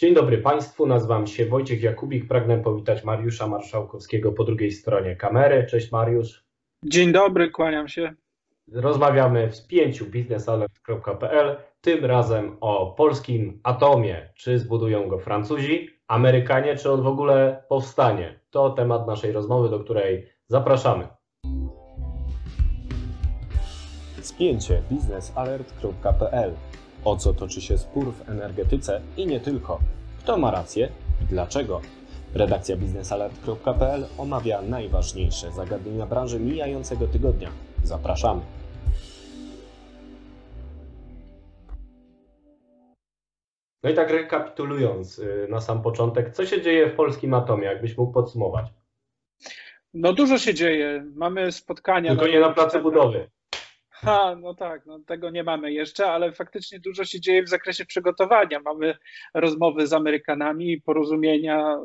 Dzień 0.00 0.14
dobry 0.14 0.38
Państwu, 0.38 0.86
nazywam 0.86 1.26
się 1.26 1.46
Wojciech 1.46 1.82
Jakubik. 1.82 2.28
Pragnę 2.28 2.58
powitać 2.58 3.04
Mariusza 3.04 3.46
Marszałkowskiego 3.46 4.32
po 4.32 4.44
drugiej 4.44 4.72
stronie 4.72 5.16
kamery. 5.16 5.66
Cześć 5.70 5.92
Mariusz. 5.92 6.44
Dzień 6.84 7.12
dobry, 7.12 7.50
kłaniam 7.50 7.88
się. 7.88 8.14
Rozmawiamy 8.72 9.48
w 9.48 9.56
spięciu 9.56 10.06
biznesalert.pl, 10.06 11.56
tym 11.80 12.04
razem 12.04 12.56
o 12.60 12.94
polskim 12.96 13.60
atomie. 13.62 14.32
Czy 14.34 14.58
zbudują 14.58 15.08
go 15.08 15.18
Francuzi, 15.18 15.88
Amerykanie, 16.08 16.76
czy 16.76 16.90
on 16.90 17.02
w 17.02 17.06
ogóle 17.06 17.64
powstanie? 17.68 18.40
To 18.50 18.70
temat 18.70 19.06
naszej 19.06 19.32
rozmowy, 19.32 19.68
do 19.68 19.80
której 19.80 20.26
zapraszamy. 20.46 21.08
Spięcie 24.20 24.82
biznesalert.pl 24.90 26.69
O 27.04 27.16
co 27.16 27.32
toczy 27.32 27.60
się 27.60 27.78
spór 27.78 28.12
w 28.12 28.28
energetyce 28.30 29.00
i 29.16 29.26
nie 29.26 29.40
tylko? 29.40 29.78
Kto 30.18 30.38
ma 30.38 30.50
rację 30.50 30.88
i 31.22 31.24
dlaczego? 31.24 31.80
Redakcja 32.34 32.76
biznesalert.pl 32.76 34.06
omawia 34.18 34.62
najważniejsze 34.62 35.52
zagadnienia 35.52 36.06
branży 36.06 36.40
mijającego 36.40 37.06
tygodnia. 37.06 37.48
Zapraszamy. 37.84 38.40
No 43.82 43.90
i 43.90 43.94
tak 43.94 44.10
rekapitulując 44.10 45.18
y, 45.18 45.46
na 45.50 45.60
sam 45.60 45.82
początek, 45.82 46.32
co 46.32 46.46
się 46.46 46.62
dzieje 46.62 46.90
w 46.90 46.96
polskim 46.96 47.34
atomie, 47.34 47.64
jakbyś 47.64 47.98
mógł 47.98 48.12
podsumować? 48.12 48.66
No 49.94 50.12
dużo 50.12 50.38
się 50.38 50.54
dzieje. 50.54 51.04
Mamy 51.14 51.52
spotkania. 51.52 52.10
Tylko 52.10 52.26
nie 52.26 52.40
na 52.40 52.50
placu 52.50 52.82
budowy. 52.82 53.30
Ha, 54.00 54.36
no 54.40 54.54
tak, 54.54 54.86
no 54.86 54.98
tego 55.06 55.30
nie 55.30 55.44
mamy 55.44 55.72
jeszcze, 55.72 56.06
ale 56.06 56.32
faktycznie 56.32 56.80
dużo 56.80 57.04
się 57.04 57.20
dzieje 57.20 57.42
w 57.42 57.48
zakresie 57.48 57.84
przygotowania. 57.84 58.60
Mamy 58.60 58.94
rozmowy 59.34 59.86
z 59.86 59.92
Amerykanami, 59.92 60.80
porozumienia, 60.80 61.78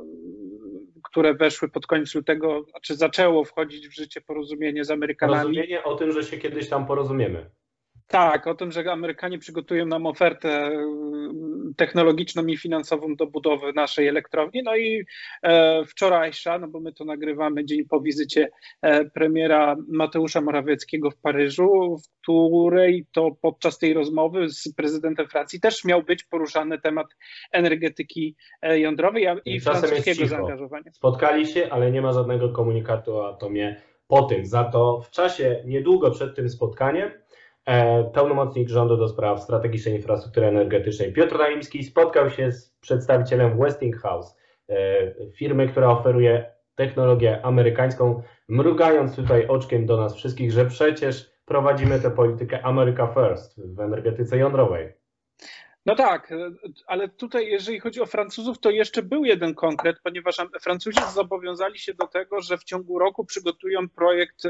które 1.03 1.33
weszły 1.33 1.69
pod 1.69 1.87
koniec 1.87 2.15
lutego, 2.15 2.63
znaczy 2.63 2.95
zaczęło 2.95 3.43
wchodzić 3.43 3.87
w 3.87 3.95
życie 3.95 4.21
porozumienie 4.21 4.83
z 4.83 4.91
Amerykanami. 4.91 5.41
Porozumienie 5.41 5.83
o 5.83 5.95
tym, 5.95 6.11
że 6.11 6.23
się 6.23 6.37
kiedyś 6.37 6.69
tam 6.69 6.85
porozumiemy. 6.85 7.49
Tak, 8.07 8.47
o 8.47 8.55
tym, 8.55 8.71
że 8.71 8.91
Amerykanie 8.91 9.39
przygotują 9.39 9.85
nam 9.85 10.05
ofertę 10.05 10.71
technologiczną 11.77 12.45
i 12.45 12.57
finansową 12.57 13.15
do 13.15 13.27
budowy 13.27 13.73
naszej 13.73 14.07
elektrowni. 14.07 14.61
No 14.63 14.75
i 14.75 15.05
e, 15.43 15.85
wczorajsza, 15.85 16.59
no 16.59 16.67
bo 16.67 16.79
my 16.79 16.93
to 16.93 17.05
nagrywamy 17.05 17.65
dzień 17.65 17.85
po 17.89 18.01
wizycie 18.01 18.49
e, 18.81 19.05
premiera 19.05 19.75
Mateusza 19.87 20.41
Morawieckiego 20.41 21.11
w 21.11 21.17
Paryżu, 21.17 21.97
w 21.97 22.21
której 22.21 23.05
to 23.11 23.31
podczas 23.41 23.77
tej 23.77 23.93
rozmowy 23.93 24.49
z 24.49 24.73
prezydentem 24.77 25.27
Francji 25.27 25.59
też 25.59 25.85
miał 25.85 26.03
być 26.03 26.23
poruszany 26.23 26.81
temat 26.81 27.07
energetyki 27.51 28.35
e, 28.61 28.79
jądrowej 28.79 29.27
i 29.45 29.59
francuskiego 29.59 30.27
zaangażowania. 30.27 30.91
Spotkali 30.91 31.47
się, 31.47 31.69
ale 31.71 31.91
nie 31.91 32.01
ma 32.01 32.13
żadnego 32.13 32.49
komunikatu 32.49 33.17
o 33.17 33.29
atomie 33.29 33.81
po 34.07 34.21
tym. 34.21 34.45
Za 34.45 34.63
to 34.63 35.01
w 35.01 35.09
czasie 35.09 35.63
niedługo 35.65 36.11
przed 36.11 36.35
tym 36.35 36.49
spotkaniem 36.49 37.11
pełnomocnik 38.13 38.69
rządu 38.69 38.97
do 38.97 39.07
spraw 39.07 39.43
strategicznej 39.43 39.95
infrastruktury 39.95 40.47
energetycznej 40.47 41.13
Piotr 41.13 41.37
Naimski 41.39 41.83
spotkał 41.83 42.29
się 42.29 42.51
z 42.51 42.71
przedstawicielem 42.81 43.59
Westinghouse, 43.59 44.35
e, 44.69 45.31
firmy, 45.31 45.67
która 45.67 45.89
oferuje 45.89 46.51
technologię 46.75 47.45
amerykańską, 47.45 48.21
mrugając 48.49 49.15
tutaj 49.15 49.47
oczkiem 49.47 49.85
do 49.85 49.97
nas 49.97 50.15
wszystkich, 50.15 50.51
że 50.51 50.65
przecież 50.65 51.31
prowadzimy 51.45 51.99
tę 51.99 52.11
politykę 52.11 52.65
America 52.65 53.07
First 53.07 53.75
w 53.75 53.79
energetyce 53.79 54.37
jądrowej. 54.37 55.04
No 55.85 55.95
tak, 55.95 56.33
ale 56.87 57.09
tutaj 57.09 57.47
jeżeli 57.47 57.79
chodzi 57.79 58.01
o 58.01 58.05
Francuzów, 58.05 58.59
to 58.59 58.69
jeszcze 58.69 59.03
był 59.03 59.25
jeden 59.25 59.55
konkret, 59.55 59.97
ponieważ 60.03 60.37
Francuzi 60.61 60.99
zobowiązali 61.13 61.79
się 61.79 61.93
do 61.93 62.07
tego, 62.07 62.41
że 62.41 62.57
w 62.57 62.63
ciągu 62.63 62.99
roku 62.99 63.25
przygotują 63.25 63.89
projekt 63.89 64.45
e, 64.45 64.49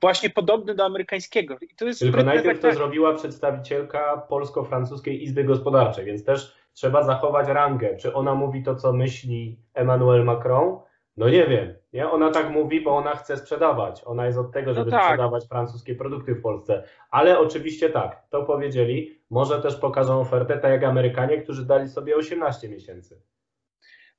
właśnie 0.00 0.30
podobny 0.30 0.74
do 0.74 0.84
amerykańskiego. 0.84 1.56
I 1.60 1.74
to 1.74 1.84
jest 1.84 2.00
Tylko 2.00 2.22
najpierw 2.22 2.60
tak, 2.60 2.70
to 2.72 2.76
zrobiła 2.76 3.14
przedstawicielka 3.14 4.16
Polsko-Francuskiej 4.28 5.22
Izby 5.22 5.44
Gospodarczej, 5.44 6.04
więc 6.04 6.24
też 6.24 6.56
trzeba 6.72 7.02
zachować 7.02 7.48
rangę. 7.48 7.96
Czy 7.96 8.14
ona 8.14 8.34
mówi 8.34 8.62
to, 8.62 8.74
co 8.74 8.92
myśli 8.92 9.58
Emmanuel 9.74 10.24
Macron, 10.24 10.78
no 11.18 11.28
nie 11.28 11.46
wiem, 11.46 11.74
nie? 11.92 12.10
Ona 12.10 12.30
tak 12.30 12.50
mówi, 12.50 12.80
bo 12.80 12.96
ona 12.96 13.16
chce 13.16 13.36
sprzedawać. 13.36 14.02
Ona 14.06 14.26
jest 14.26 14.38
od 14.38 14.52
tego, 14.52 14.70
no 14.70 14.74
żeby 14.74 14.90
no 14.90 14.96
tak. 14.96 15.06
sprzedawać 15.06 15.48
francuskie 15.48 15.94
produkty 15.94 16.34
w 16.34 16.42
Polsce. 16.42 16.84
Ale 17.10 17.38
oczywiście 17.38 17.90
tak, 17.90 18.28
to 18.30 18.44
powiedzieli. 18.44 19.20
Może 19.30 19.62
też 19.62 19.76
pokażą 19.76 20.20
ofertę, 20.20 20.58
tak 20.58 20.70
jak 20.70 20.84
Amerykanie, 20.84 21.42
którzy 21.42 21.66
dali 21.66 21.88
sobie 21.88 22.16
18 22.16 22.68
miesięcy. 22.68 23.22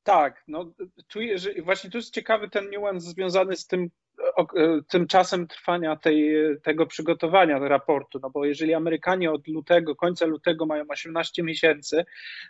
Tak, 0.03 0.43
no 0.47 0.65
tu, 1.07 1.19
właśnie 1.63 1.89
tu 1.89 1.97
jest 1.97 2.13
ciekawy 2.13 2.49
ten 2.49 2.69
niuans 2.69 3.03
związany 3.03 3.55
z 3.55 3.67
tym, 3.67 3.89
E, 4.37 4.79
tym 4.87 5.07
czasem 5.07 5.47
trwania 5.47 5.95
tej, 5.95 6.33
tego 6.63 6.85
przygotowania 6.85 7.59
raportu, 7.59 8.19
no 8.21 8.29
bo 8.29 8.45
jeżeli 8.45 8.73
Amerykanie 8.73 9.31
od 9.31 9.47
lutego, 9.47 9.95
końca 9.95 10.25
lutego 10.25 10.65
mają 10.65 10.83
18 10.89 11.43
miesięcy, 11.43 12.05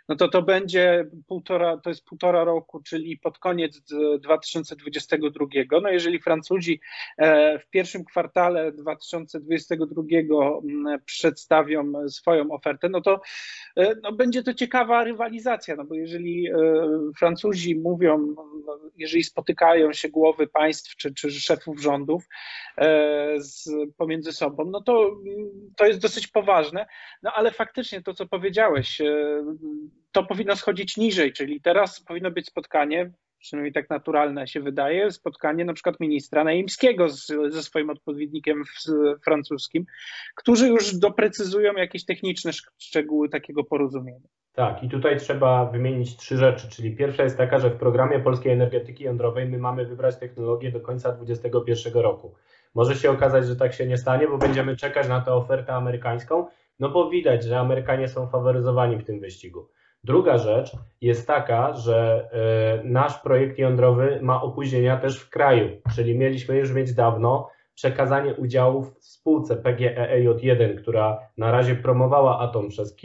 no 0.08 0.16
to 0.16 0.28
to 0.28 0.42
będzie 0.42 1.06
półtora, 1.26 1.76
to 1.76 1.90
jest 1.90 2.04
półtora 2.04 2.44
roku, 2.44 2.82
czyli 2.82 3.18
pod 3.18 3.38
koniec 3.38 3.80
2022. 4.20 5.46
No 5.82 5.88
jeżeli 5.88 6.20
Francuzi 6.20 6.80
e, 7.18 7.58
w 7.58 7.70
pierwszym 7.70 8.04
kwartale 8.04 8.72
2022 8.72 10.02
przedstawią 11.04 12.08
swoją 12.08 12.50
ofertę, 12.50 12.88
no 12.88 13.00
to 13.00 13.20
e, 13.76 13.94
no 14.02 14.12
będzie 14.12 14.42
to 14.42 14.54
ciekawa 14.54 15.04
rywalizacja, 15.04 15.76
no 15.76 15.84
bo 15.84 15.94
jeżeli 15.94 16.48
Francuzi 17.18 17.76
mówią, 17.76 18.34
jeżeli 18.96 19.22
spotykają 19.22 19.92
się 19.92 20.08
głowy 20.08 20.46
państw 20.46 20.96
czy, 20.96 21.14
czy 21.14 21.30
szefów 21.30 21.69
rządów 21.78 22.28
e, 22.78 23.34
z, 23.38 23.70
pomiędzy 23.96 24.32
sobą, 24.32 24.64
no 24.64 24.82
to, 24.82 25.16
to 25.76 25.86
jest 25.86 26.00
dosyć 26.00 26.26
poważne. 26.26 26.86
No 27.22 27.32
ale 27.34 27.50
faktycznie 27.50 28.02
to, 28.02 28.14
co 28.14 28.26
powiedziałeś, 28.26 29.00
e, 29.00 29.44
to 30.12 30.24
powinno 30.24 30.56
schodzić 30.56 30.96
niżej, 30.96 31.32
czyli 31.32 31.60
teraz 31.60 32.00
powinno 32.00 32.30
być 32.30 32.46
spotkanie 32.46 33.10
przynajmniej 33.40 33.72
tak 33.72 33.90
naturalne 33.90 34.46
się 34.46 34.60
wydaje, 34.60 35.10
spotkanie 35.10 35.64
na 35.64 35.74
przykład 35.74 36.00
ministra 36.00 36.44
Naimskiego 36.44 37.08
z, 37.08 37.26
ze 37.48 37.62
swoim 37.62 37.90
odpowiednikiem 37.90 38.62
francuskim, 39.24 39.84
którzy 40.36 40.68
już 40.68 40.96
doprecyzują 40.96 41.72
jakieś 41.72 42.04
techniczne 42.04 42.50
szczegóły 42.78 43.28
takiego 43.28 43.64
porozumienia. 43.64 44.28
Tak, 44.52 44.82
i 44.82 44.88
tutaj 44.88 45.16
trzeba 45.16 45.64
wymienić 45.64 46.16
trzy 46.16 46.36
rzeczy, 46.36 46.68
czyli 46.68 46.96
pierwsza 46.96 47.22
jest 47.22 47.36
taka, 47.36 47.58
że 47.58 47.70
w 47.70 47.76
programie 47.76 48.20
polskiej 48.20 48.52
energetyki 48.52 49.04
jądrowej 49.04 49.48
my 49.48 49.58
mamy 49.58 49.86
wybrać 49.86 50.18
technologię 50.18 50.72
do 50.72 50.80
końca 50.80 51.12
2021 51.12 52.02
roku. 52.02 52.34
Może 52.74 52.94
się 52.94 53.10
okazać, 53.10 53.46
że 53.46 53.56
tak 53.56 53.72
się 53.72 53.86
nie 53.86 53.96
stanie, 53.96 54.28
bo 54.28 54.38
będziemy 54.38 54.76
czekać 54.76 55.08
na 55.08 55.20
tę 55.20 55.32
ofertę 55.34 55.74
amerykańską, 55.74 56.46
no 56.80 56.88
bo 56.88 57.10
widać, 57.10 57.44
że 57.44 57.58
Amerykanie 57.58 58.08
są 58.08 58.26
faworyzowani 58.26 58.96
w 58.96 59.04
tym 59.04 59.20
wyścigu. 59.20 59.68
Druga 60.04 60.38
rzecz 60.38 60.72
jest 61.00 61.26
taka, 61.26 61.72
że 61.74 62.28
e, 62.32 62.84
nasz 62.84 63.18
projekt 63.18 63.58
jądrowy 63.58 64.18
ma 64.22 64.42
opóźnienia 64.42 64.96
też 64.96 65.20
w 65.20 65.30
kraju, 65.30 65.68
czyli 65.94 66.18
mieliśmy 66.18 66.56
już 66.56 66.72
mieć 66.72 66.94
dawno 66.94 67.50
przekazanie 67.74 68.34
udziałów 68.34 68.98
w 68.98 69.04
spółce 69.04 69.56
PGEJ1, 69.56 70.78
która 70.78 71.18
na 71.36 71.50
razie 71.50 71.74
promowała 71.74 72.38
atom 72.38 72.68
przez 72.68 72.96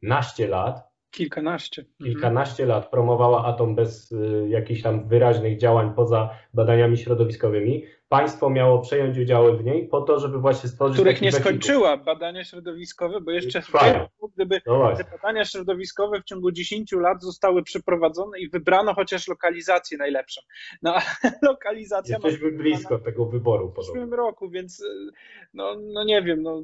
kilkanaście 0.00 0.48
lat, 0.48 0.90
Kilkanaście. 1.10 1.82
Mhm. 1.82 2.10
Kilkanaście 2.10 2.66
lat 2.66 2.90
promowała 2.90 3.44
atom 3.44 3.74
bez 3.74 4.12
y, 4.12 4.46
jakichś 4.48 4.82
tam 4.82 5.08
wyraźnych 5.08 5.58
działań 5.58 5.92
poza 5.96 6.30
badaniami 6.54 6.98
środowiskowymi. 6.98 7.84
Państwo 8.08 8.50
miało 8.50 8.78
przejąć 8.78 9.18
udziały 9.18 9.56
w 9.56 9.64
niej 9.64 9.88
po 9.88 10.00
to, 10.00 10.20
żeby 10.20 10.38
właśnie 10.38 10.68
stworzyć. 10.68 10.96
Których 10.96 11.20
nie 11.20 11.32
skończyła 11.32 11.96
badania 11.96 12.44
środowiskowe, 12.44 13.20
bo 13.20 13.30
jeszcze 13.30 13.62
roku, 13.82 14.32
gdyby 14.34 14.60
no 14.66 14.96
te 14.96 15.04
badania 15.04 15.44
środowiskowe 15.44 16.20
w 16.20 16.24
ciągu 16.24 16.52
10 16.52 16.92
lat 16.92 17.22
zostały 17.22 17.62
przeprowadzone 17.62 18.38
i 18.38 18.48
wybrano 18.48 18.94
chociaż 18.94 19.28
lokalizację 19.28 19.98
najlepszą. 19.98 20.40
No 20.82 20.94
ale 20.94 21.32
lokalizacja. 21.42 22.18
Jesteśmy 22.24 22.52
blisko 22.52 22.98
tego 22.98 23.26
wyboru. 23.26 23.70
W 23.70 23.72
przyszłym 23.72 24.14
roku, 24.14 24.50
więc 24.50 24.80
y, 24.80 25.10
no, 25.54 25.76
no 25.80 26.04
nie 26.04 26.22
wiem. 26.22 26.42
No 26.42 26.62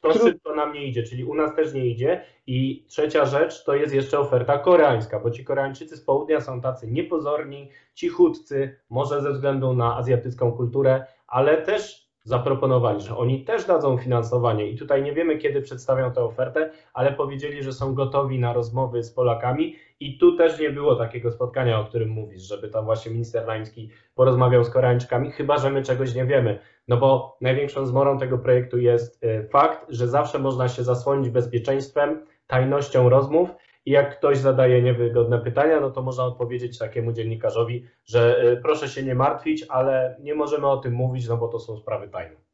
to 0.00 0.12
szybko 0.12 0.54
nam 0.54 0.72
nie 0.72 0.86
idzie, 0.86 1.02
czyli 1.02 1.24
u 1.24 1.34
nas 1.34 1.54
też 1.56 1.74
nie 1.74 1.86
idzie. 1.86 2.24
I 2.46 2.84
trzecia 2.88 3.26
rzecz 3.26 3.64
to 3.64 3.74
jest 3.74 3.94
jeszcze 3.94 4.18
oferta 4.18 4.58
koreańska, 4.58 5.20
bo 5.20 5.30
ci 5.30 5.44
Koreańczycy 5.44 5.96
z 5.96 6.04
południa 6.04 6.40
są 6.40 6.60
tacy 6.60 6.86
niepozorni, 6.90 7.70
cichutcy, 7.94 8.76
może 8.90 9.22
ze 9.22 9.32
względu 9.32 9.72
na 9.72 9.96
azjatycką 9.96 10.52
kulturę, 10.52 11.06
ale 11.26 11.62
też 11.62 12.05
zaproponowali, 12.26 13.00
że 13.00 13.16
oni 13.16 13.44
też 13.44 13.64
dadzą 13.64 13.98
finansowanie 13.98 14.70
i 14.70 14.76
tutaj 14.76 15.02
nie 15.02 15.12
wiemy, 15.12 15.38
kiedy 15.38 15.62
przedstawią 15.62 16.12
tę 16.12 16.24
ofertę, 16.24 16.70
ale 16.94 17.12
powiedzieli, 17.12 17.62
że 17.62 17.72
są 17.72 17.94
gotowi 17.94 18.38
na 18.38 18.52
rozmowy 18.52 19.02
z 19.02 19.10
Polakami 19.10 19.76
i 20.00 20.18
tu 20.18 20.36
też 20.36 20.60
nie 20.60 20.70
było 20.70 20.96
takiego 20.96 21.30
spotkania, 21.30 21.80
o 21.80 21.84
którym 21.84 22.08
mówisz, 22.08 22.42
żeby 22.42 22.68
tam 22.68 22.84
właśnie 22.84 23.12
minister 23.12 23.46
Naimski 23.46 23.90
porozmawiał 24.14 24.64
z 24.64 24.70
Koreańczykami, 24.70 25.30
chyba 25.30 25.58
że 25.58 25.70
my 25.70 25.82
czegoś 25.82 26.14
nie 26.14 26.24
wiemy. 26.24 26.58
No 26.88 26.96
bo 26.96 27.36
największą 27.40 27.86
zmorą 27.86 28.18
tego 28.18 28.38
projektu 28.38 28.78
jest 28.78 29.24
y, 29.24 29.48
fakt, 29.50 29.86
że 29.88 30.08
zawsze 30.08 30.38
można 30.38 30.68
się 30.68 30.84
zasłonić 30.84 31.30
bezpieczeństwem, 31.30 32.26
tajnością 32.46 33.08
rozmów 33.08 33.50
i 33.86 33.90
jak 33.90 34.18
ktoś 34.18 34.38
zadaje 34.38 34.82
niewygodne 34.82 35.38
pytania, 35.38 35.80
no 35.80 35.90
to 35.90 36.02
można 36.02 36.24
odpowiedzieć 36.24 36.78
takiemu 36.78 37.12
dziennikarzowi, 37.12 37.84
że 38.04 38.44
y, 38.52 38.56
proszę 38.56 38.88
się 38.88 39.02
nie 39.02 39.14
martwić, 39.14 39.66
ale 39.68 40.16
nie 40.20 40.34
możemy 40.34 40.66
o 40.66 40.76
tym 40.76 40.92
mówić, 40.92 41.28
no 41.28 41.36
bo 41.36 41.48
to 41.48 41.58
są 41.58 41.76
sprawy 41.76 42.08
tajne. 42.08 42.45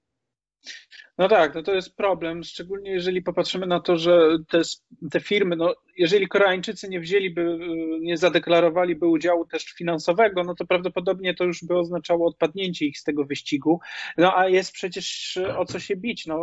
No 1.19 1.29
tak, 1.29 1.55
no 1.55 1.63
to 1.63 1.75
jest 1.75 1.97
problem, 1.97 2.45
szczególnie 2.45 2.91
jeżeli 2.91 3.23
popatrzymy 3.23 3.67
na 3.67 3.81
to, 3.81 3.97
że 3.97 4.39
te, 4.49 4.63
te 5.11 5.21
firmy, 5.21 5.57
no 5.57 5.75
jeżeli 5.97 6.29
Koreańczycy 6.29 6.89
nie 6.89 7.01
wzięliby, 7.01 7.59
nie 8.01 8.17
zadeklarowaliby 8.17 9.07
udziału 9.07 9.47
też 9.47 9.65
finansowego, 9.65 10.45
no 10.45 10.55
to 10.55 10.67
prawdopodobnie 10.67 11.35
to 11.35 11.45
już 11.45 11.65
by 11.65 11.79
oznaczało 11.79 12.29
odpadnięcie 12.29 12.87
ich 12.87 12.99
z 12.99 13.05
tego 13.05 13.25
wyścigu. 13.25 13.81
No 14.19 14.37
a 14.37 14.49
jest 14.49 14.73
przecież 14.73 15.39
o 15.59 15.65
co 15.65 15.79
się 15.79 15.97
bić. 15.97 16.27
No, 16.27 16.41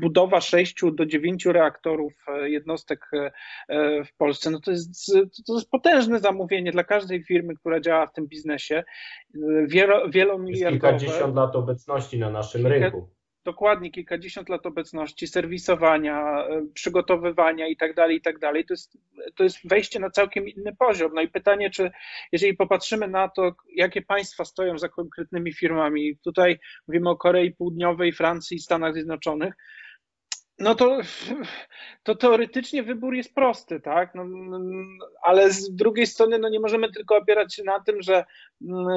budowa 0.00 0.40
sześciu 0.40 0.90
do 0.90 1.06
dziewięciu 1.06 1.52
reaktorów 1.52 2.12
e, 2.28 2.50
jednostek 2.50 3.10
w 4.06 4.16
Polsce, 4.16 4.50
no 4.50 4.60
to 4.60 4.70
jest, 4.70 5.12
to 5.46 5.54
jest 5.54 5.70
potężne 5.70 6.20
zamówienie 6.20 6.72
dla 6.72 6.84
każdej 6.84 7.24
firmy, 7.24 7.54
która 7.54 7.80
działa 7.80 8.06
w 8.06 8.12
tym 8.12 8.26
biznesie. 8.26 8.84
Wielo, 9.66 10.10
wielomiliardowe. 10.10 10.98
Kilkadziesiąt 10.98 11.36
lat 11.36 11.56
obecności 11.56 12.18
na 12.18 12.30
naszym 12.30 12.66
rynku 12.66 13.19
dokładnie 13.44 13.90
kilkadziesiąt 13.90 14.48
lat 14.48 14.66
obecności, 14.66 15.26
serwisowania, 15.26 16.44
e, 16.44 16.66
przygotowywania 16.74 17.68
i 17.68 17.76
tak 17.76 17.94
dalej, 17.94 18.16
i 18.16 18.20
tak. 18.20 18.38
To 18.40 18.72
jest, 18.72 18.98
to 19.34 19.44
jest 19.44 19.58
wejście 19.64 20.00
na 20.00 20.10
całkiem 20.10 20.48
inny 20.48 20.76
poziom. 20.76 21.10
No 21.14 21.20
i 21.20 21.28
pytanie, 21.28 21.70
czy 21.70 21.90
jeżeli 22.32 22.56
popatrzymy 22.56 23.08
na 23.08 23.28
to, 23.28 23.54
jakie 23.74 24.02
państwa 24.02 24.44
stoją 24.44 24.78
za 24.78 24.88
konkretnymi 24.88 25.52
firmami, 25.52 26.16
tutaj 26.24 26.58
mówimy 26.88 27.10
o 27.10 27.16
Korei 27.16 27.52
Południowej, 27.52 28.12
Francji 28.12 28.58
Stanach 28.58 28.94
Zjednoczonych, 28.94 29.54
no 30.60 30.74
to, 30.74 30.98
to 32.02 32.14
teoretycznie 32.14 32.82
wybór 32.82 33.14
jest 33.14 33.34
prosty, 33.34 33.80
tak? 33.80 34.14
No, 34.14 34.24
ale 35.22 35.50
z 35.50 35.74
drugiej 35.74 36.06
strony 36.06 36.38
no 36.38 36.48
nie 36.48 36.60
możemy 36.60 36.92
tylko 36.92 37.16
opierać 37.16 37.54
się 37.54 37.64
na 37.64 37.80
tym, 37.80 38.02
że, 38.02 38.24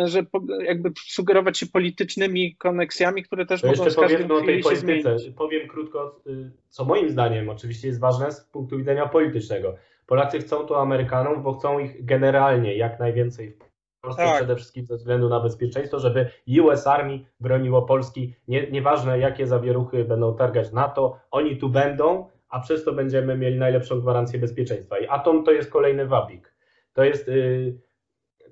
że 0.06 0.26
jakby 0.64 0.92
sugerować 1.08 1.58
się 1.58 1.66
politycznymi 1.66 2.56
koneksjami, 2.56 3.24
które 3.24 3.46
też 3.46 3.62
to 3.62 3.68
mogą 3.68 3.90
z 3.90 3.96
każdym 3.96 4.32
o 4.32 4.42
tej 4.42 4.64
polityce. 4.64 5.18
Powiem 5.38 5.68
krótko, 5.68 6.22
co 6.70 6.86
moim 6.86 7.10
zdaniem 7.10 7.50
oczywiście 7.50 7.88
jest 7.88 8.00
ważne 8.00 8.32
z 8.32 8.42
punktu 8.42 8.78
widzenia 8.78 9.08
politycznego. 9.08 9.76
Polacy 10.06 10.40
chcą 10.40 10.64
tu 10.66 10.76
Amerykanów, 10.76 11.44
bo 11.44 11.54
chcą 11.54 11.80
ich 11.80 12.06
generalnie 12.06 12.78
jak 12.78 13.00
najwięcej 13.00 13.58
Polsce 14.04 14.24
tak. 14.24 14.36
przede 14.36 14.56
wszystkim 14.56 14.86
ze 14.86 14.96
względu 14.96 15.30
na 15.30 15.40
bezpieczeństwo, 15.40 16.00
żeby 16.00 16.30
US 16.62 16.88
Army 16.88 17.20
broniło 17.40 17.82
Polski. 17.82 18.36
Nie, 18.48 18.72
nieważne 18.72 19.20
jakie 19.20 19.48
zawieruchy 19.48 20.06
będą 20.06 20.36
targać 20.36 20.72
NATO, 20.72 21.20
oni 21.32 21.58
tu 21.58 21.70
będą, 21.70 22.28
a 22.50 22.60
przez 22.60 22.84
to 22.84 22.94
będziemy 22.94 23.38
mieli 23.38 23.60
najlepszą 23.60 24.02
gwarancję 24.02 24.40
bezpieczeństwa. 24.40 25.00
I 25.00 25.08
atom 25.08 25.44
to 25.44 25.52
jest 25.52 25.72
kolejny 25.72 26.06
wabik. 26.06 26.54
To 26.94 27.04
jest 27.04 27.28
yy, 27.28 27.78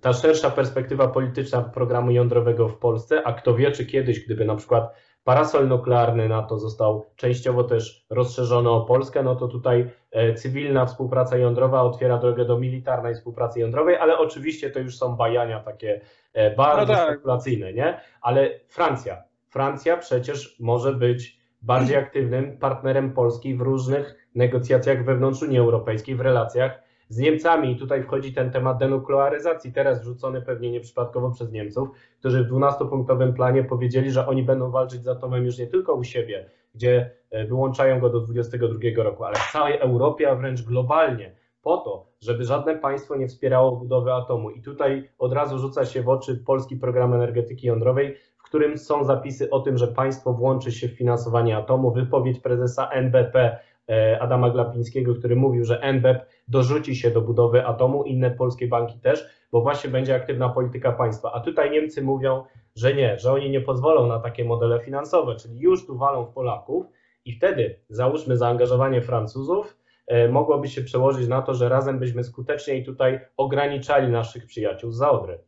ta 0.01 0.13
szersza 0.13 0.50
perspektywa 0.50 1.07
polityczna 1.07 1.62
programu 1.62 2.12
jądrowego 2.12 2.69
w 2.69 2.77
Polsce, 2.77 3.24
a 3.24 3.33
kto 3.33 3.56
wie, 3.56 3.71
czy 3.71 3.86
kiedyś, 3.86 4.25
gdyby 4.25 4.45
na 4.45 4.56
przykład 4.56 4.94
parasol 5.23 5.68
nuklearny 5.68 6.29
NATO 6.29 6.59
został 6.59 7.06
częściowo 7.15 7.63
też 7.63 8.06
rozszerzony 8.09 8.69
o 8.69 8.81
Polskę, 8.81 9.23
no 9.23 9.35
to 9.35 9.47
tutaj 9.47 9.89
e, 10.12 10.33
cywilna 10.33 10.85
współpraca 10.85 11.38
jądrowa 11.38 11.81
otwiera 11.81 12.18
drogę 12.18 12.45
do 12.45 12.59
militarnej 12.59 13.15
współpracy 13.15 13.59
jądrowej, 13.59 13.97
ale 13.97 14.18
oczywiście 14.18 14.69
to 14.69 14.79
już 14.79 14.97
są 14.97 15.15
bajania 15.15 15.59
takie 15.59 16.01
e, 16.33 16.56
bardzo 16.56 16.94
no 16.94 17.00
tak. 17.00 17.09
spekulacyjne, 17.09 17.73
nie? 17.73 18.01
Ale 18.21 18.50
Francja, 18.68 19.23
Francja 19.50 19.97
przecież 19.97 20.59
może 20.59 20.94
być 20.94 21.41
bardziej 21.62 21.97
aktywnym 21.97 22.57
partnerem 22.57 23.13
Polski 23.13 23.56
w 23.56 23.62
różnych 23.62 24.27
negocjacjach 24.35 25.06
wewnątrz 25.06 25.41
Unii 25.41 25.59
Europejskiej, 25.59 26.15
w 26.15 26.21
relacjach 26.21 26.90
z 27.11 27.17
Niemcami. 27.17 27.71
I 27.71 27.75
tutaj 27.75 28.03
wchodzi 28.03 28.33
ten 28.33 28.51
temat 28.51 28.77
denuklearyzacji, 28.77 29.73
teraz 29.73 30.01
wrzucony 30.01 30.41
pewnie 30.41 30.71
nieprzypadkowo 30.71 31.31
przez 31.31 31.51
Niemców, 31.51 31.89
którzy 32.19 32.43
w 32.43 32.49
12-punktowym 32.49 33.33
planie 33.33 33.63
powiedzieli, 33.63 34.11
że 34.11 34.27
oni 34.27 34.43
będą 34.43 34.71
walczyć 34.71 35.03
z 35.03 35.07
atomem 35.07 35.45
już 35.45 35.57
nie 35.57 35.67
tylko 35.67 35.93
u 35.93 36.03
siebie, 36.03 36.49
gdzie 36.75 37.11
e, 37.29 37.45
wyłączają 37.45 37.99
go 37.99 38.09
do 38.09 38.19
2022 38.19 39.03
roku, 39.03 39.23
ale 39.23 39.35
w 39.35 39.51
całej 39.51 39.79
Europie, 39.79 40.29
a 40.29 40.35
wręcz 40.35 40.61
globalnie, 40.61 41.35
po 41.61 41.77
to, 41.77 42.05
żeby 42.21 42.43
żadne 42.43 42.75
państwo 42.75 43.15
nie 43.15 43.27
wspierało 43.27 43.71
budowy 43.71 44.13
atomu. 44.13 44.49
I 44.49 44.61
tutaj 44.61 45.09
od 45.19 45.33
razu 45.33 45.59
rzuca 45.59 45.85
się 45.85 46.01
w 46.01 46.09
oczy 46.09 46.35
polski 46.35 46.75
program 46.75 47.13
energetyki 47.13 47.67
jądrowej, 47.67 48.15
w 48.37 48.43
którym 48.43 48.77
są 48.77 49.03
zapisy 49.03 49.49
o 49.49 49.59
tym, 49.59 49.77
że 49.77 49.87
państwo 49.87 50.33
włączy 50.33 50.71
się 50.71 50.87
w 50.87 50.97
finansowanie 50.97 51.57
atomu. 51.57 51.91
Wypowiedź 51.91 52.39
prezesa 52.39 52.89
NBP 52.89 53.59
e, 53.89 54.19
Adama 54.21 54.49
Glapińskiego, 54.49 55.15
który 55.15 55.35
mówił, 55.35 55.63
że 55.63 55.81
NBP 55.81 56.25
dorzuci 56.51 56.95
się 56.95 57.12
do 57.12 57.21
budowy 57.21 57.65
atomu, 57.65 58.03
inne 58.03 58.31
polskie 58.31 58.68
banki 58.68 59.00
też, 59.00 59.25
bo 59.51 59.62
właśnie 59.62 59.89
będzie 59.89 60.15
aktywna 60.15 60.50
polityka 60.50 60.92
państwa. 60.92 61.31
A 61.33 61.39
tutaj 61.39 61.71
Niemcy 61.71 62.01
mówią, 62.01 62.44
że 62.75 62.94
nie, 62.94 63.19
że 63.19 63.31
oni 63.31 63.50
nie 63.50 63.62
pozwolą 63.62 64.07
na 64.07 64.19
takie 64.19 64.45
modele 64.45 64.80
finansowe, 64.80 65.36
czyli 65.36 65.59
już 65.59 65.86
tu 65.86 65.98
walą 65.98 66.25
w 66.25 66.33
Polaków 66.33 66.86
i 67.25 67.31
wtedy 67.31 67.80
załóżmy 67.89 68.38
zaangażowanie 68.38 69.01
Francuzów 69.01 69.77
e, 70.07 70.27
mogłoby 70.30 70.68
się 70.68 70.81
przełożyć 70.81 71.27
na 71.27 71.42
to, 71.42 71.53
że 71.53 71.69
razem 71.69 72.00
byśmy 72.00 72.24
skuteczniej 72.24 72.86
tutaj 72.86 73.19
ograniczali 73.38 74.12
naszych 74.12 74.45
przyjaciół 74.45 74.92
z 74.92 75.01
Odry. 75.01 75.39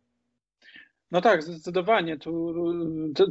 No 1.13 1.21
tak, 1.21 1.43
zdecydowanie. 1.43 2.17
Tu, 2.17 2.53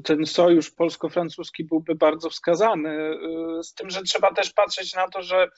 ten 0.04 0.26
sojusz 0.26 0.70
polsko-francuski 0.70 1.64
byłby 1.64 1.94
bardzo 1.94 2.30
wskazany. 2.30 3.18
Z 3.62 3.74
tym, 3.74 3.90
że 3.90 4.02
trzeba 4.02 4.34
też 4.34 4.52
patrzeć 4.52 4.94
na 4.94 5.08
to, 5.08 5.22
że 5.22 5.48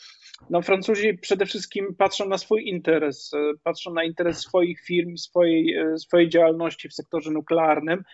no, 0.50 0.62
Francuzi 0.62 1.18
przede 1.18 1.46
wszystkim 1.46 1.94
patrzą 1.98 2.28
na 2.28 2.38
swój 2.38 2.68
interes, 2.68 3.30
patrzą 3.62 3.92
na 3.92 4.04
interes 4.04 4.40
swoich 4.40 4.80
firm, 4.80 5.16
swojej, 5.16 5.76
swojej 5.98 6.28
działalności 6.28 6.88
w 6.88 6.94
sektorze 6.94 7.30
nuklearnym. 7.30 8.04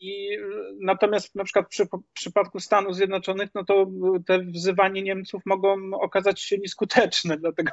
I 0.00 0.38
natomiast 0.80 1.34
na 1.34 1.44
przykład 1.44 1.68
przy, 1.68 1.84
w 1.84 2.12
przypadku 2.12 2.60
Stanów 2.60 2.96
Zjednoczonych, 2.96 3.50
no 3.54 3.64
to 3.64 3.86
te 4.26 4.38
wzywanie 4.38 5.02
Niemców 5.02 5.42
mogą 5.46 5.76
okazać 6.00 6.40
się 6.40 6.58
nieskuteczne, 6.58 7.36
dlatego 7.42 7.70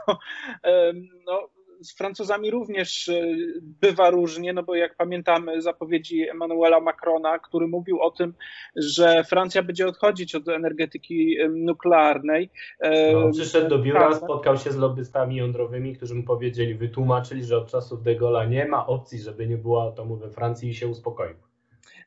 no, 1.26 1.50
z 1.82 1.98
Francuzami 1.98 2.52
również 2.52 3.10
e, 3.10 3.22
bywa 3.62 4.10
różnie, 4.10 4.54
no 4.54 4.64
bo 4.64 4.76
jak 4.76 4.96
pamiętamy 4.96 5.62
zapowiedzi 5.62 6.30
Emmanuela 6.30 6.80
Macrona, 6.80 7.40
który 7.40 7.68
mówił 7.68 8.02
o 8.02 8.12
tym, 8.12 8.34
że 8.76 9.24
Francja 9.24 9.64
będzie 9.64 9.88
odchodzić 9.88 10.36
od 10.36 10.48
energetyki 10.48 11.38
nuklearnej. 11.50 12.50
No, 13.14 13.32
przyszedł 13.32 13.70
do 13.70 13.80
biura, 13.80 14.16
spotkał 14.16 14.58
się 14.58 14.72
z 14.72 14.78
lobbystami 14.78 15.36
jądrowymi, 15.36 15.96
którzy 15.96 16.16
mu 16.16 16.24
powiedzieli, 16.24 16.76
wytłumaczyli, 16.76 17.44
że 17.44 17.58
od 17.58 17.72
czasów 17.72 18.04
de 18.04 18.16
Gaulle'a 18.16 18.50
nie 18.50 18.66
ma 18.66 18.88
opcji, 18.88 19.20
żeby 19.20 19.48
nie 19.48 19.58
było 19.58 19.88
atomu 19.88 20.16
we 20.16 20.30
Francji 20.30 20.70
i 20.70 20.74
się 20.74 20.88
uspokoił. 20.88 21.36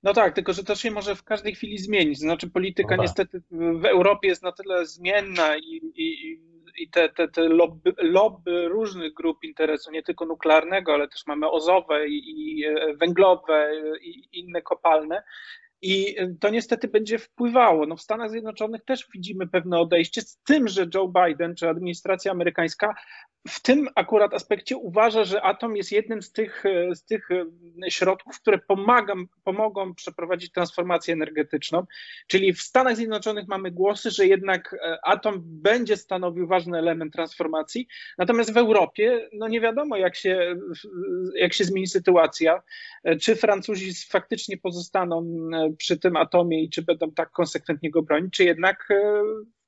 No 0.02 0.12
tak, 0.12 0.35
tylko 0.35 0.52
że 0.52 0.64
to 0.64 0.75
się 0.75 0.90
może 0.90 1.14
w 1.14 1.25
każdej 1.25 1.54
chwili 1.54 1.78
zmienić. 1.78 2.18
Znaczy 2.18 2.50
polityka 2.50 2.96
no 2.96 2.96
tak. 2.96 3.00
niestety 3.00 3.42
w 3.50 3.85
Europie 3.85 4.28
jest 4.28 4.42
na 4.42 4.52
tyle 4.52 4.87
zmienna 4.87 5.56
i, 5.56 5.80
i, 5.94 6.26
i 6.26 6.51
te, 6.88 7.08
te, 7.08 7.28
te 7.28 7.48
lobby, 7.48 7.94
lobby 7.98 8.68
różnych 8.68 9.14
grup 9.14 9.44
interesu, 9.44 9.90
nie 9.90 10.02
tylko 10.02 10.26
nuklearnego, 10.26 10.94
ale 10.94 11.08
też 11.08 11.26
mamy 11.26 11.50
ozowe 11.50 12.08
i, 12.08 12.58
i 12.58 12.64
e, 12.64 12.94
węglowe 12.96 13.70
i 14.00 14.28
inne 14.32 14.62
kopalne, 14.62 15.22
i 15.82 16.16
to 16.40 16.50
niestety 16.50 16.88
będzie 16.88 17.18
wpływało. 17.18 17.86
No 17.86 17.96
w 17.96 18.02
Stanach 18.02 18.30
Zjednoczonych 18.30 18.84
też 18.84 19.08
widzimy 19.14 19.46
pewne 19.46 19.78
odejście, 19.78 20.22
z 20.22 20.38
tym, 20.42 20.68
że 20.68 20.86
Joe 20.94 21.08
Biden 21.08 21.54
czy 21.54 21.68
administracja 21.68 22.32
amerykańska 22.32 22.94
w 23.49 23.62
tym 23.62 23.88
akurat 23.94 24.34
aspekcie 24.34 24.76
uważa, 24.76 25.25
że 25.25 25.42
atom 25.42 25.76
jest 25.76 25.92
jednym 25.92 26.22
z 26.22 26.32
tych, 26.32 26.64
z 26.94 27.04
tych 27.04 27.28
środków, 27.88 28.40
które 28.40 28.58
pomogą 29.44 29.94
przeprowadzić 29.94 30.52
transformację 30.52 31.14
energetyczną. 31.14 31.87
Czyli 32.26 32.52
w 32.52 32.62
Stanach 32.62 32.96
Zjednoczonych 32.96 33.49
mamy 33.49 33.70
głosy, 33.70 34.11
że 34.11 34.26
jednak 34.26 34.75
e, 34.75 34.99
atom 35.04 35.40
będzie 35.44 35.96
stanowił 35.96 36.46
ważny 36.46 36.78
element 36.78 37.12
transformacji, 37.12 37.87
natomiast 38.18 38.52
w 38.52 38.56
Europie 38.56 39.28
no 39.32 39.49
nie 39.49 39.61
wiadomo, 39.61 39.96
jak 39.96 40.16
się, 40.16 40.56
jak 41.37 41.52
się 41.52 41.64
zmieni 41.64 41.87
sytuacja. 41.87 42.62
E, 43.04 43.16
czy 43.16 43.37
Francuzi 43.37 43.90
faktycznie 44.11 44.56
pozostaną 44.56 45.49
e, 45.54 45.72
przy 45.78 45.99
tym 45.99 46.16
atomie 46.16 46.62
i 46.62 46.70
czy 46.70 46.82
będą 46.82 47.11
tak 47.11 47.30
konsekwentnie 47.30 47.90
go 47.90 48.02
bronić, 48.02 48.34
czy 48.34 48.44
jednak 48.44 48.88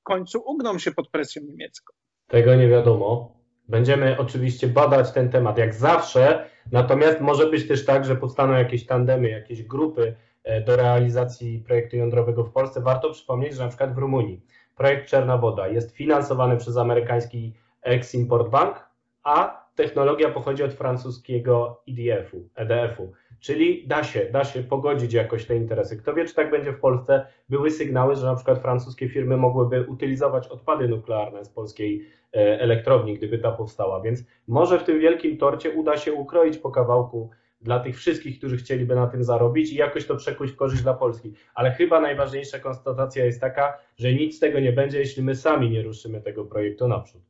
w 0.01 0.03
końcu 0.03 0.43
ugną 0.47 0.79
się 0.79 0.93
pod 0.93 1.11
presją 1.11 1.43
niemiecką. 1.43 1.95
Tego 2.29 2.55
nie 2.55 2.69
wiadomo. 2.69 3.44
Będziemy 3.69 4.19
oczywiście 4.19 4.67
badać 4.69 5.13
ten 5.13 5.31
temat 5.31 5.59
jak 5.59 5.75
zawsze, 5.75 6.47
natomiast 6.73 7.21
może 7.21 7.47
być 7.47 7.69
też 7.69 7.85
tak, 7.85 8.05
że 8.05 8.17
powstaną 8.17 8.53
jakieś 8.53 8.87
tandemy, 8.87 9.31
jakieś 9.31 9.63
grupy 9.63 10.15
e, 10.45 10.61
do 10.61 10.77
realizacji 10.77 11.59
projektu 11.67 11.97
jądrowego 11.97 12.45
w 12.45 12.53
Polsce. 12.53 12.81
Warto 12.81 13.11
przypomnieć, 13.11 13.55
że 13.55 13.63
na 13.63 13.69
przykład 13.69 13.95
w 13.95 13.99
Rumunii 13.99 14.41
projekt 14.77 15.09
Czerna 15.09 15.39
Woda 15.39 15.69
jest 15.69 15.97
finansowany 15.97 16.57
przez 16.57 16.77
amerykański 16.77 17.55
Ex-Import 17.83 18.49
Bank, 18.49 18.89
a 19.23 19.64
technologia 19.75 20.31
pochodzi 20.31 20.63
od 20.63 20.75
francuskiego 20.75 21.83
EDF-u, 21.89 22.49
EDF-u. 22.55 23.13
Czyli 23.41 23.87
da 23.87 24.05
się, 24.05 24.27
da 24.33 24.45
się 24.45 24.63
pogodzić 24.63 25.13
jakoś 25.13 25.47
te 25.47 25.57
interesy. 25.57 25.97
Kto 25.97 26.15
wie, 26.15 26.25
czy 26.25 26.35
tak 26.35 26.51
będzie 26.51 26.73
w 26.73 26.81
Polsce. 26.81 27.27
Były 27.49 27.71
sygnały, 27.71 28.17
że 28.17 28.27
na 28.27 28.35
przykład 28.35 28.59
francuskie 28.59 29.09
firmy 29.09 29.37
mogłyby 29.37 29.83
utylizować 29.83 30.49
odpady 30.49 30.89
nuklearne 30.89 31.45
z 31.45 31.49
polskiej 31.49 32.07
e, 32.35 32.61
elektrowni, 32.61 33.15
gdyby 33.15 33.39
ta 33.39 33.53
powstała. 33.53 34.01
Więc 34.01 34.25
może 34.49 34.79
w 34.79 34.85
tym 34.85 35.01
wielkim 35.01 35.37
torcie 35.37 35.71
uda 35.71 35.97
się 35.97 36.13
ukroić 36.13 36.59
po 36.59 36.71
kawałku 36.71 37.31
dla 37.61 37.81
tych 37.81 37.97
wszystkich, 37.97 38.39
którzy 38.39 38.57
chcieliby 38.57 38.95
na 38.95 39.07
tym 39.07 39.25
zarobić 39.25 39.73
i 39.73 39.77
jakoś 39.77 40.07
to 40.07 40.17
przekuć 40.17 40.51
w 40.51 40.57
korzyść 40.57 40.83
dla 40.83 40.95
Polski. 40.95 41.33
Ale 41.55 41.71
chyba 41.71 42.01
najważniejsza 42.01 42.59
konstatacja 42.59 43.25
jest 43.25 43.41
taka, 43.41 43.79
że 43.97 44.13
nic 44.13 44.37
z 44.37 44.41
tego 44.41 44.61
nie 44.61 44.73
będzie, 44.73 44.99
jeśli 44.99 45.23
my 45.23 45.35
sami 45.35 45.71
nie 45.71 45.83
ruszymy 45.83 46.21
tego 46.21 46.45
projektu 46.45 46.89
naprzód. 46.89 47.23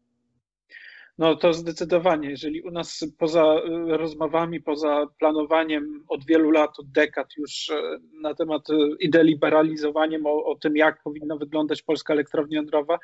No 1.18 1.36
to 1.36 1.52
zdecydowanie. 1.52 2.30
Jeżeli 2.30 2.62
u 2.62 2.70
nas 2.70 3.04
poza 3.18 3.54
y, 3.54 3.96
rozmowami, 3.96 4.60
poza 4.60 5.06
planowaniem 5.18 6.04
od 6.08 6.26
wielu 6.26 6.50
lat, 6.50 6.78
od 6.78 6.90
dekad 6.90 7.36
już 7.36 7.68
y, 7.68 7.74
na 8.20 8.34
temat 8.34 8.70
y, 8.70 8.74
i 9.00 9.10
deliberalizowaniem 9.10 10.26
o, 10.26 10.44
o 10.44 10.54
tym, 10.54 10.76
jak 10.76 11.02
powinna 11.02 11.36
wyglądać 11.36 11.82
polska 11.82 12.12
elektrownia 12.12 12.56
jądrowa, 12.56 12.98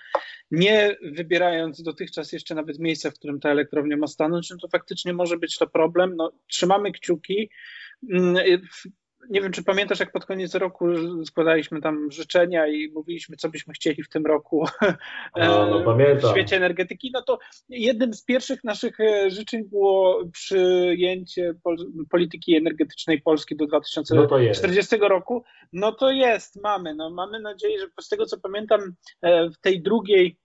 nie 0.51 0.97
wybierając 1.03 1.83
dotychczas 1.83 2.33
jeszcze 2.33 2.55
nawet 2.55 2.79
miejsca, 2.79 3.11
w 3.11 3.15
którym 3.15 3.41
ta 3.41 3.51
elektrownia 3.51 3.97
ma 3.97 4.07
stanąć, 4.07 4.51
no 4.51 4.57
to 4.57 4.69
faktycznie 4.69 5.13
może 5.13 5.37
być 5.37 5.59
to 5.59 5.67
problem. 5.67 6.17
No, 6.17 6.33
trzymamy 6.47 6.93
kciuki. 6.93 7.51
Nie 9.31 9.41
wiem, 9.41 9.53
czy 9.53 9.65
pamiętasz, 9.65 10.01
jak 10.01 10.13
pod 10.13 10.27
koniec 10.27 10.55
roku 10.55 10.87
składaliśmy 11.25 11.81
tam 11.81 12.11
życzenia 12.11 12.67
i 12.67 12.89
mówiliśmy, 12.89 13.37
co 13.37 13.49
byśmy 13.49 13.75
chcieli 13.75 14.03
w 14.03 14.09
tym 14.09 14.27
roku 14.27 14.67
A, 15.33 15.49
no, 15.49 15.97
w 16.17 16.31
świecie 16.31 16.57
energetyki. 16.57 17.11
No 17.15 17.23
to 17.23 17.39
jednym 17.69 18.15
z 18.15 18.25
pierwszych 18.25 18.65
naszych 18.65 19.01
e, 19.01 19.31
życzeń 19.31 19.65
było 19.65 20.25
przyjęcie 20.33 21.55
polityki 22.11 22.57
energetycznej 22.57 23.23
Polski 23.23 23.57
do 23.57 23.67
2040 23.67 24.97
no 25.01 25.09
roku. 25.09 25.45
No 25.73 25.93
to 25.93 26.11
jest, 26.11 26.63
mamy. 26.63 26.95
No, 26.95 27.11
mamy 27.11 27.41
nadzieję, 27.41 27.79
że 27.81 27.87
z 28.01 28.09
tego 28.09 28.27
co 28.27 28.41
pamiętam, 28.41 28.81
e, 29.23 29.51
w 29.51 29.59
tej 29.59 29.83
drugiej 29.83 30.37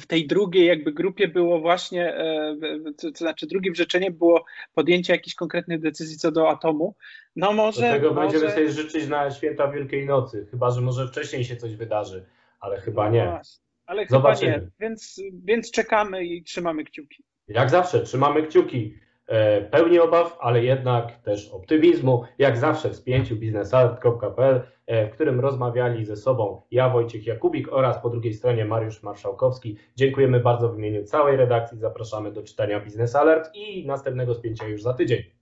w 0.00 0.06
tej 0.06 0.26
drugiej 0.26 0.66
jakby 0.66 0.92
grupie 0.92 1.28
było 1.28 1.60
właśnie, 1.60 2.14
e, 2.16 2.56
to, 2.98 3.10
to 3.10 3.18
znaczy 3.18 3.46
drugim 3.46 3.74
życzeniem 3.74 4.14
było 4.14 4.44
podjęcie 4.74 5.12
jakichś 5.12 5.34
konkretnych 5.34 5.80
decyzji 5.80 6.18
co 6.18 6.32
do 6.32 6.50
atomu. 6.50 6.94
No 7.36 7.52
może... 7.52 7.80
Do 7.80 7.92
tego 7.92 8.14
może... 8.14 8.20
będziemy 8.20 8.52
sobie 8.52 8.72
życzyć 8.72 9.08
na 9.08 9.30
święta 9.30 9.68
Wielkiej 9.68 10.06
Nocy, 10.06 10.46
chyba, 10.50 10.70
że 10.70 10.80
może 10.80 11.08
wcześniej 11.08 11.44
się 11.44 11.56
coś 11.56 11.76
wydarzy, 11.76 12.26
ale 12.60 12.80
chyba 12.80 13.08
nie. 13.08 13.24
No 13.24 13.40
ale 13.86 14.06
Zobaczymy. 14.06 14.52
chyba 14.52 14.64
nie, 14.64 14.70
więc, 14.80 15.20
więc 15.44 15.70
czekamy 15.70 16.24
i 16.24 16.42
trzymamy 16.42 16.84
kciuki. 16.84 17.24
Jak 17.48 17.70
zawsze, 17.70 18.02
trzymamy 18.02 18.42
kciuki. 18.42 18.98
E, 19.26 19.60
pełni 19.60 19.98
obaw, 19.98 20.36
ale 20.40 20.64
jednak 20.64 21.12
też 21.18 21.48
optymizmu, 21.48 22.24
jak 22.38 22.56
zawsze 22.56 22.90
w 22.90 22.96
spięciu 22.96 23.36
biznesalert.pl, 23.36 24.62
e, 24.86 25.06
w 25.06 25.10
którym 25.10 25.40
rozmawiali 25.40 26.04
ze 26.04 26.16
sobą 26.16 26.62
ja, 26.70 26.88
Wojciech 26.88 27.26
Jakubik 27.26 27.72
oraz 27.72 28.02
po 28.02 28.10
drugiej 28.10 28.34
stronie 28.34 28.64
Mariusz 28.64 29.02
Marszałkowski. 29.02 29.76
Dziękujemy 29.96 30.40
bardzo 30.40 30.68
w 30.68 30.78
imieniu 30.78 31.04
całej 31.04 31.36
redakcji, 31.36 31.78
zapraszamy 31.78 32.32
do 32.32 32.42
czytania 32.42 32.80
Biznes 32.80 33.16
Alert 33.16 33.50
i 33.54 33.86
następnego 33.86 34.34
spięcia 34.34 34.66
już 34.66 34.82
za 34.82 34.94
tydzień. 34.94 35.33